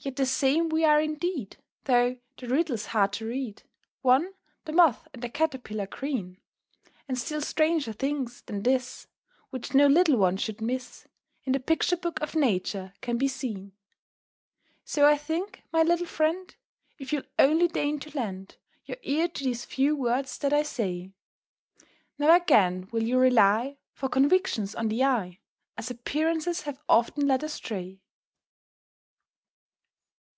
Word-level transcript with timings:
_"]Yet 0.04 0.14
the 0.14 0.26
same 0.26 0.68
we 0.68 0.84
are 0.84 1.00
indeed, 1.00 1.56
Though 1.82 2.18
the 2.36 2.46
riddle's 2.46 2.86
hard 2.86 3.12
to 3.14 3.26
read, 3.26 3.64
One, 4.00 4.32
the 4.64 4.70
Moth 4.70 5.08
and 5.12 5.20
the 5.24 5.28
Caterpillar 5.28 5.88
green; 5.88 6.38
And 7.08 7.18
still 7.18 7.40
stranger 7.40 7.92
things 7.92 8.42
than 8.42 8.62
this, 8.62 9.08
Which 9.50 9.74
no 9.74 9.88
little 9.88 10.16
one 10.16 10.36
should 10.36 10.60
miss, 10.60 11.08
In 11.42 11.52
the 11.52 11.58
Picture 11.58 11.96
Book 11.96 12.20
of 12.22 12.36
Nature 12.36 12.94
can 13.00 13.18
be 13.18 13.26
seen. 13.26 13.72
[Illustration: 14.86 14.86
"If 14.88 15.02
you'll 15.02 15.14
only 15.18 15.26
deign 15.26 15.28
to 15.28 15.32
lend 15.34 15.34
your 15.34 15.48
ear."] 15.48 15.48
So 15.48 15.48
I 15.48 15.48
think, 15.48 15.62
my 15.72 15.82
little 15.82 16.06
friend, 16.06 16.56
If 17.00 17.12
you'll 17.12 17.34
only 17.40 17.66
deign 17.66 17.98
to 17.98 18.10
lend 18.16 18.56
Your 18.84 18.98
ear 19.02 19.26
to 19.28 19.44
these 19.44 19.64
few 19.64 19.96
words 19.96 20.38
that 20.38 20.52
I 20.52 20.62
say, 20.62 21.10
Ne'er 22.20 22.36
again 22.36 22.88
will 22.92 23.02
you 23.02 23.18
rely 23.18 23.78
For 23.94 24.08
convictions 24.08 24.76
on 24.76 24.86
the 24.90 25.02
eye, 25.02 25.40
As 25.76 25.90
appearances 25.90 26.60
have 26.62 26.78
often 26.88 27.26
led 27.26 27.42
astray. 27.42 27.98